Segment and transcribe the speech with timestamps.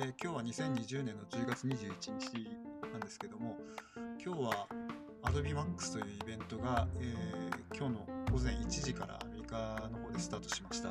[0.00, 2.48] ー、今日は2020年の10月21日
[2.92, 3.58] なんですけども、
[4.24, 4.68] 今日は
[5.24, 10.90] Adobe Max というイベントが、えー、今日の午前1時からアメリカの方でスタートしました。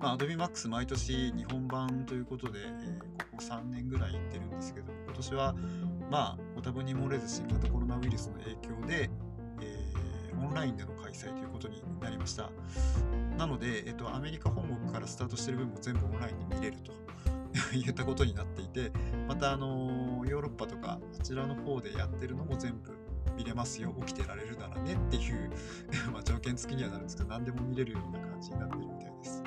[0.00, 5.54] まあ、Adobe Max 毎年日本版ということで、えー、ここ3年ぐらい行ってるんですけど、今年は
[6.10, 9.08] まあ、ご多分に漏れず新型コロナウイルスの影響で、
[10.46, 12.50] オンラインでの開催ということになりました。
[13.36, 16.92] なので、えっと、アメリカ本国からスタートしてる分も全部オンラインで見れると
[17.72, 18.92] 言ったことになっていて、
[19.28, 22.92] また、あのヨーロッパとか、あちらの方でやってるのも全部
[23.36, 25.50] 見れますよ、起きてられるならねっていう
[26.12, 29.42] ま条件付きにはなるんですけど、何でも見れるような感じになってるみたいです。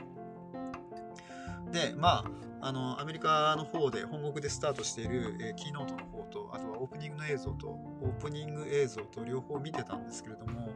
[1.72, 10.70] で、まあ、あの、アメリカの方で、本国でスタートしている、えー、キーノートの方と、あとはオープニングの映像と、オープニング映像と両方見てたんですけれども、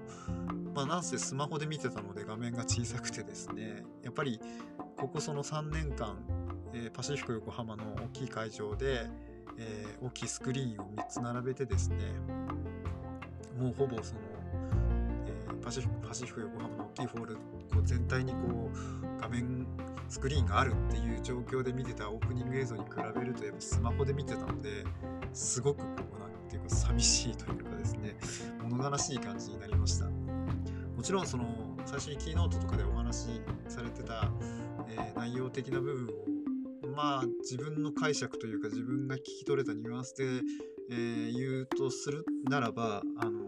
[0.73, 4.39] まあ、なんせスマホで見てたので画面が小さくてですね、やっぱり、
[4.97, 6.17] ここその3年間、
[6.73, 9.07] えー、パシフィコ横浜の大きい会場で、
[9.57, 11.97] えー、大きいスクリーンを3つ並べてですね、
[13.59, 14.21] もうほぼその、
[15.61, 17.41] パシフィコ横浜の大きいホールこ
[17.79, 19.65] う全体にこう画面
[20.09, 24.85] スクリーンがあるっていう状況で見てたオープニング映像に比べるとやっぱスマホで見てたので
[25.33, 25.85] すごくこ
[26.17, 28.15] うなんていうか寂しいというかですね
[28.61, 30.05] 物悲しい感じになりました。
[30.95, 31.45] もちろんその
[31.85, 34.31] 最初にキーノートとかでお話しされてた、
[34.87, 36.07] えー、内容的な部分
[36.85, 40.23] をまあ自分の解釈というか自分が聞き取れたニュアンスで、
[40.91, 43.42] えー、言うとするならばあの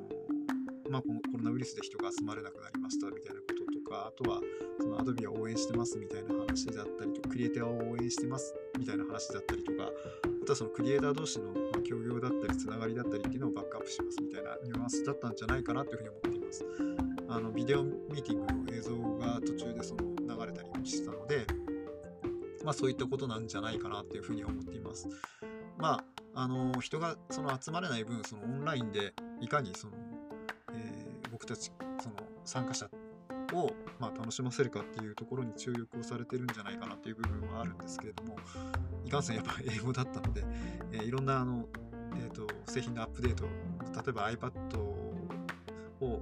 [0.90, 4.42] まあ、このコロナウイルスで人が集まれなくなりましたみたいなこととか、あとは
[4.80, 16.66] その Adobe を応援してますみたいな話だったりとか、クリエイターを応援してますみたいな話だったりとか、あとはそのクリエイター同士の協業だったり、つながりだったりっていうのをバックアップしますみたいなニュアンスだったんじゃないかなというふうに思っています。
[17.28, 21.46] あのビデオミーティングの映像が途中でその流れたりもしてたので、
[22.64, 25.08] まあそういったことなんじゃないかなっていうふうに思っています。
[25.78, 26.04] ま
[26.34, 29.94] あ、あの人がその集まれない分、そのオンラインでいかにその、
[31.36, 31.70] 僕たち
[32.00, 32.16] その
[32.46, 32.90] 参加者
[33.52, 33.70] を、
[34.00, 38.38] まあ、楽しませるかっていうところに注力をされてるんじゃないかなっていう部分はあるんですけれども
[39.04, 40.46] いかんせんやっぱ英語だったので、
[40.94, 41.66] えー、いろんなあの、
[42.16, 43.50] えーと、製品のアップデート例
[44.08, 46.22] えば iPad を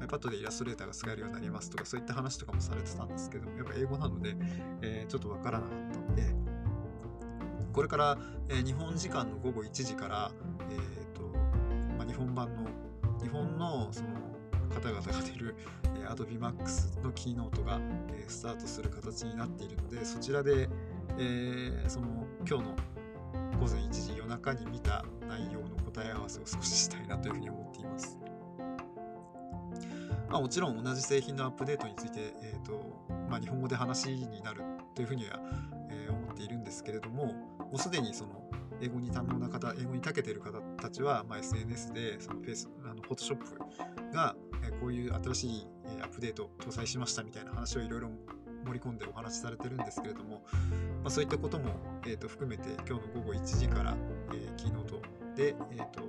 [0.00, 4.34] iPad でイラストレーターが使えるようになりますとかそういった話とかもされてたんですけどやっぱ英語なので、
[4.80, 6.34] えー、ちょっとわからなかったので
[7.74, 8.16] これから、
[8.48, 10.30] えー、日本時間の午後1時から、
[10.70, 11.22] えーと
[11.98, 12.70] まあ、日本版の
[13.24, 14.08] 日本のその
[14.74, 15.56] 方々が出る、
[15.96, 17.80] え Adobe Max のキーノートが、
[18.12, 20.68] えスタートする形になっているのでそちらで、
[21.18, 22.76] えー、その今日の
[23.60, 28.18] 午前1時夜中に見た内容の答え合わせを少ししたいなというふうに思っています。
[30.28, 34.62] まあ、もちろん同じ製品のアップデートについて、えーとまあ、日本語で話になる
[34.94, 35.38] というふうには、
[35.90, 38.42] えー、思っているんですけれどももうすでにその
[38.80, 44.34] 英語に堪能な方英語に長けてる方たちは、まあ、SNS でそのフェイスあのフォトショップが
[44.72, 45.66] こういう新しい
[46.02, 48.10] アップデート搭載しましたみたいな話をいろいろ
[48.64, 50.42] 盛り込んでお話しされてるんですけれども、
[51.02, 51.70] まあ、そういったことも、
[52.06, 53.94] えー、と含めて今日の午後1時から、
[54.32, 55.02] えー、キーノート
[55.36, 56.02] で、えーと、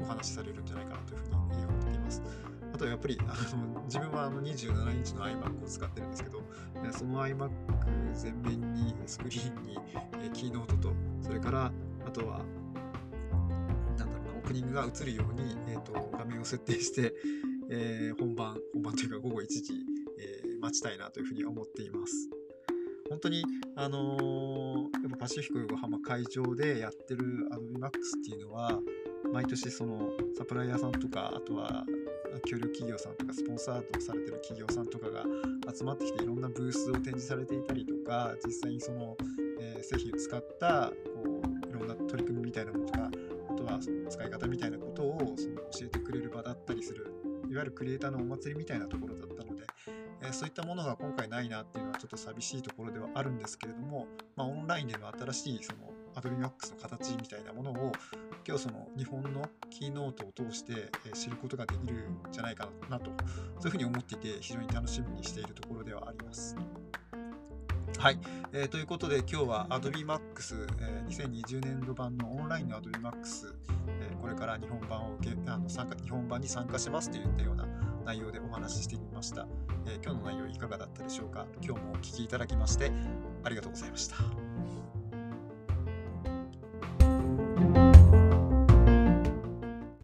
[0.00, 2.22] お話しされるんじゃないかなというふうに思っています。
[2.72, 6.42] あとはやっぱりあの自分はあの27インチの iMac を使ってるんですけど、
[6.92, 7.50] その iMac
[8.14, 9.78] 全面にスクリーンに、
[10.22, 11.72] えー、キーノートと、それから
[12.06, 12.42] あとは
[14.50, 17.14] プニングが映るように、えーと、画面を設定して、
[17.70, 19.74] えー、本番、本番というか午後1時、
[20.18, 22.28] えー、待ちたいなというふうに思っています。
[23.08, 23.44] 本当に、
[23.76, 27.90] あのー、やっぱパシフィコ横浜会場でやってる Adobe Max っ
[28.24, 28.80] ていうのは、
[29.32, 31.86] 毎年そのサプライヤーさんとか、あとは
[32.44, 35.24] 協力企業さんとかスポンサードされてる企業さんとかが
[35.72, 39.16] 集まってきていろんなブースを展示されていたりとか実際にその、
[39.60, 42.99] えー、製品を使ったこういろんな取り組みみたいなものとか
[43.80, 47.12] 使い方みたいなことをその教えてくれる場だったりする
[47.50, 49.64] いわゆるクリエイターのお祭りみたいなところだったので、
[50.22, 54.06] えー、そういったものが今回ないなっていうのはちょっと寂しいところではあるんですけれども、
[54.36, 57.92] まあ、オンラインでの新しいその Adobe Max の形みたいなものを
[58.46, 63.10] 今日その日本のキーノートを通して知ることができるんじゃないかなと
[63.58, 66.56] そういうふうに思っていて非常に楽しみにしているところではあります。
[68.00, 68.18] はい、
[68.54, 73.52] えー、ということで今日は Adobe Max、えー、2020年度版のオンラインの Adobe Max、
[74.00, 77.68] えー、これから日本版を受けあの参加日本版に参加しますといったような
[78.06, 79.46] 内容でお話ししてみました、
[79.86, 81.44] えー、今日の内容いかがだったでしょうか？
[81.62, 82.90] 今日もお聴きいただきまして
[83.44, 84.16] ありがとうございました。